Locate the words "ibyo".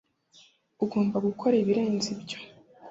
2.15-2.39